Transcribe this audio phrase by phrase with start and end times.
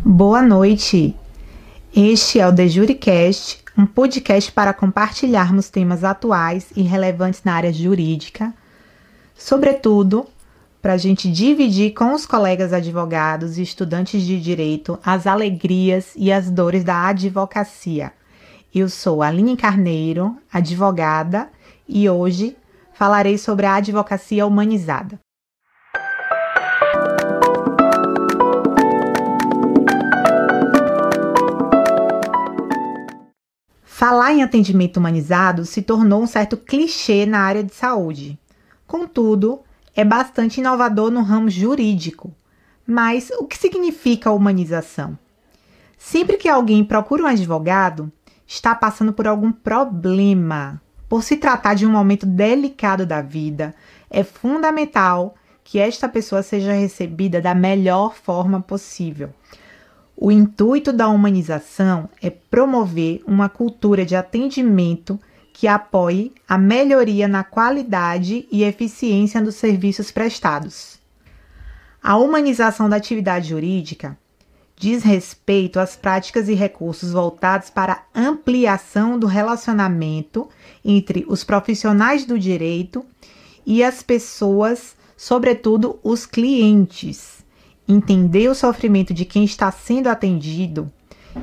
[0.00, 1.14] Boa noite.
[1.94, 7.72] Este é o The Juricast, um podcast para compartilharmos temas atuais e relevantes na área
[7.72, 8.54] jurídica,
[9.34, 10.26] sobretudo
[10.80, 16.32] para a gente dividir com os colegas advogados e estudantes de direito as alegrias e
[16.32, 18.12] as dores da advocacia.
[18.74, 21.48] Eu sou Aline Carneiro, advogada,
[21.88, 22.56] e hoje
[22.94, 25.21] falarei sobre a advocacia humanizada.
[34.32, 38.38] Falar em atendimento humanizado se tornou um certo clichê na área de saúde.
[38.86, 39.60] Contudo,
[39.94, 42.34] é bastante inovador no ramo jurídico.
[42.86, 45.18] Mas o que significa humanização?
[45.98, 48.10] Sempre que alguém procura um advogado,
[48.46, 50.80] está passando por algum problema.
[51.10, 53.74] Por se tratar de um momento delicado da vida,
[54.08, 59.28] é fundamental que esta pessoa seja recebida da melhor forma possível.
[60.24, 65.18] O intuito da humanização é promover uma cultura de atendimento
[65.52, 71.00] que apoie a melhoria na qualidade e eficiência dos serviços prestados.
[72.00, 74.16] A humanização da atividade jurídica
[74.76, 80.48] diz respeito às práticas e recursos voltados para a ampliação do relacionamento
[80.84, 83.04] entre os profissionais do direito
[83.66, 87.41] e as pessoas, sobretudo os clientes.
[87.88, 90.90] Entender o sofrimento de quem está sendo atendido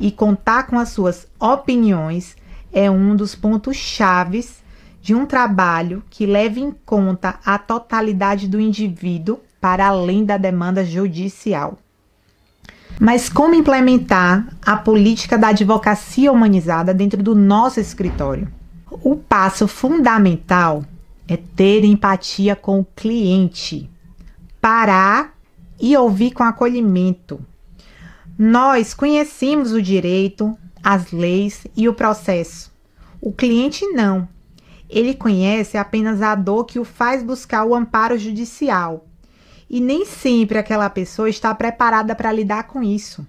[0.00, 2.36] e contar com as suas opiniões
[2.72, 4.62] é um dos pontos chaves
[5.00, 10.84] de um trabalho que leve em conta a totalidade do indivíduo para além da demanda
[10.84, 11.78] judicial.
[12.98, 18.48] Mas como implementar a política da advocacia humanizada dentro do nosso escritório?
[18.90, 20.84] O passo fundamental
[21.28, 23.90] é ter empatia com o cliente,
[24.60, 25.35] parar
[25.80, 27.40] e ouvir com acolhimento.
[28.38, 32.72] Nós conhecemos o direito, as leis e o processo.
[33.20, 34.28] O cliente não.
[34.88, 39.06] Ele conhece apenas a dor que o faz buscar o amparo judicial.
[39.68, 43.26] E nem sempre aquela pessoa está preparada para lidar com isso.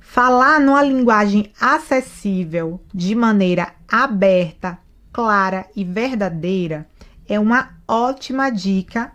[0.00, 4.78] Falar numa linguagem acessível, de maneira aberta,
[5.12, 6.86] clara e verdadeira
[7.28, 9.12] é uma ótima dica,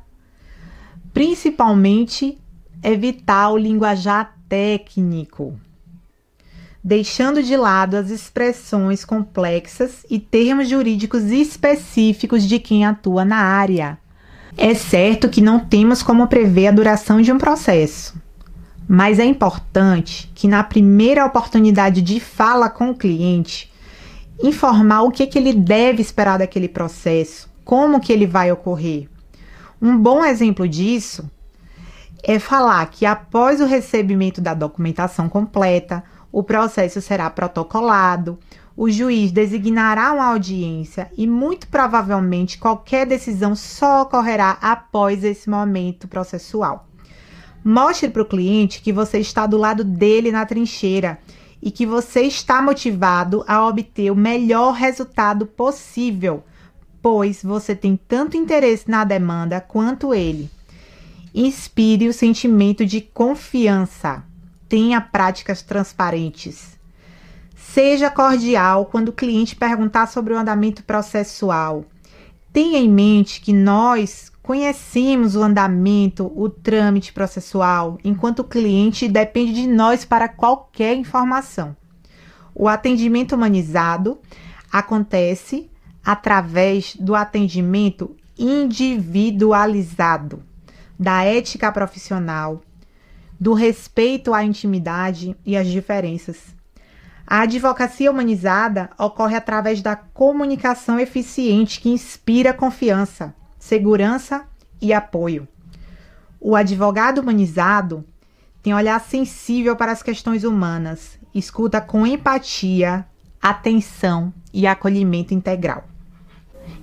[1.14, 2.38] principalmente
[2.84, 5.60] evitar o linguajar técnico
[6.84, 14.00] deixando de lado as expressões complexas e termos jurídicos específicos de quem atua na área.
[14.58, 18.16] É certo que não temos como prever a duração de um processo,
[18.88, 23.72] mas é importante que na primeira oportunidade de fala com o cliente,
[24.44, 29.08] informar o que, que ele deve esperar daquele processo, como que ele vai ocorrer.
[29.82, 31.28] Um bom exemplo disso
[32.24, 38.38] é falar que após o recebimento da documentação completa, o processo será protocolado,
[38.78, 46.08] o juiz designará uma audiência e, muito provavelmente, qualquer decisão só ocorrerá após esse momento
[46.08, 46.88] processual.
[47.66, 51.18] Mostre para o cliente que você está do lado dele na trincheira
[51.60, 56.44] e que você está motivado a obter o melhor resultado possível,
[57.02, 60.50] pois você tem tanto interesse na demanda quanto ele.
[61.34, 64.24] Inspire o sentimento de confiança
[64.68, 66.80] tenha práticas transparentes.
[67.58, 71.86] Seja cordial quando o cliente perguntar sobre o andamento processual.
[72.52, 79.54] Tenha em mente que nós conhecemos o andamento, o trâmite processual, enquanto o cliente depende
[79.54, 81.76] de nós para qualquer informação.
[82.54, 84.20] O atendimento humanizado
[84.70, 85.71] acontece
[86.04, 90.44] através do atendimento individualizado,
[90.98, 92.62] da ética profissional,
[93.40, 96.56] do respeito à intimidade e às diferenças.
[97.26, 104.46] A advocacia humanizada ocorre através da comunicação eficiente que inspira confiança, segurança
[104.82, 105.48] e apoio.
[106.40, 108.04] O advogado humanizado
[108.62, 113.06] tem olhar sensível para as questões humanas, escuta com empatia,
[113.42, 115.91] atenção e acolhimento integral.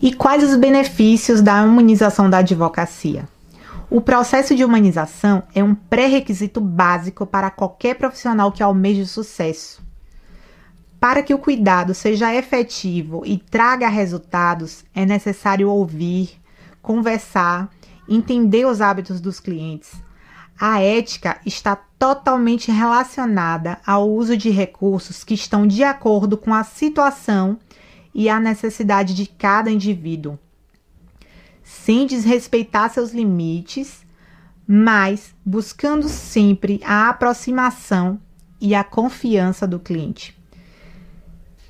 [0.00, 3.28] E quais os benefícios da humanização da advocacia?
[3.90, 9.82] O processo de humanização é um pré-requisito básico para qualquer profissional que almeje sucesso.
[11.00, 16.38] Para que o cuidado seja efetivo e traga resultados, é necessário ouvir,
[16.82, 17.70] conversar,
[18.08, 19.92] entender os hábitos dos clientes.
[20.60, 26.64] A ética está totalmente relacionada ao uso de recursos que estão de acordo com a
[26.64, 27.58] situação
[28.19, 30.37] e a necessidade de cada indivíduo
[31.62, 34.05] sem desrespeitar seus limites,
[34.67, 38.20] mas buscando sempre a aproximação
[38.61, 40.37] e a confiança do cliente.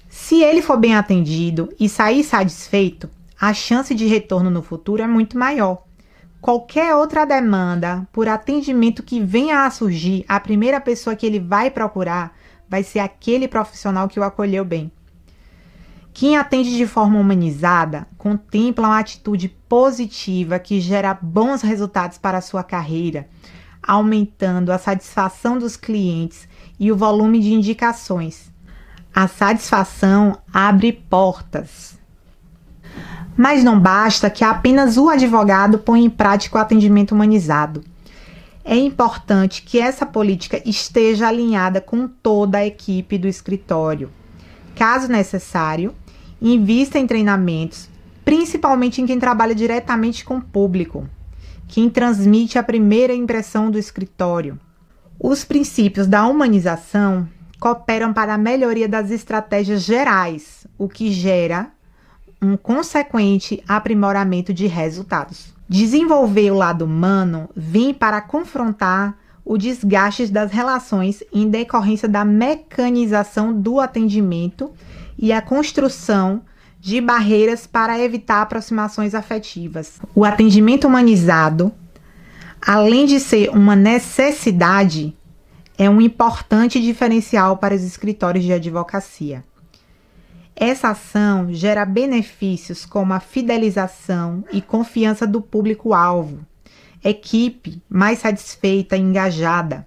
[0.09, 5.07] Se ele for bem atendido e sair satisfeito, a chance de retorno no futuro é
[5.07, 5.85] muito maior.
[6.41, 11.71] Qualquer outra demanda por atendimento que venha a surgir, a primeira pessoa que ele vai
[11.71, 12.35] procurar
[12.67, 14.91] vai ser aquele profissional que o acolheu bem.
[16.13, 22.43] Quem atende de forma humanizada contempla uma atitude positiva que gera bons resultados para a
[22.43, 23.29] sua carreira,
[23.83, 28.51] aumentando a satisfação dos clientes e o volume de indicações.
[29.15, 31.99] A satisfação abre portas.
[33.37, 37.85] Mas não basta que apenas o advogado ponha em prática o atendimento humanizado.
[38.65, 44.11] É importante que essa política esteja alinhada com toda a equipe do escritório.
[44.79, 45.93] Caso necessário,
[46.41, 47.89] invista em treinamentos,
[48.25, 51.09] principalmente em quem trabalha diretamente com o público,
[51.67, 54.57] quem transmite a primeira impressão do escritório.
[55.19, 57.29] Os princípios da humanização
[57.59, 61.73] cooperam para a melhoria das estratégias gerais, o que gera
[62.41, 65.53] um consequente aprimoramento de resultados.
[65.69, 69.19] Desenvolver o lado humano vem para confrontar
[69.49, 74.71] o desgaste das relações em decorrência da mecanização do atendimento
[75.19, 76.43] e a construção
[76.79, 79.99] de barreiras para evitar aproximações afetivas.
[80.15, 81.73] O atendimento humanizado,
[82.61, 85.17] além de ser uma necessidade,
[85.79, 89.43] é um importante diferencial para os escritórios de advocacia.
[90.55, 96.41] Essa ação gera benefícios como a fidelização e confiança do público-alvo,
[97.03, 99.87] equipe mais satisfeita e engajada,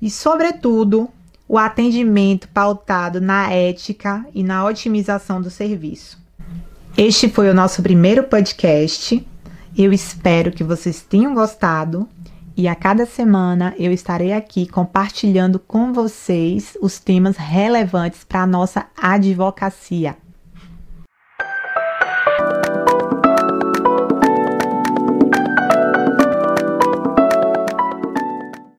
[0.00, 1.08] e, sobretudo,
[1.48, 6.18] o atendimento pautado na ética e na otimização do serviço.
[6.96, 9.26] Este foi o nosso primeiro podcast.
[9.76, 12.08] Eu espero que vocês tenham gostado
[12.56, 18.46] e a cada semana eu estarei aqui compartilhando com vocês os temas relevantes para a
[18.46, 20.16] nossa advocacia.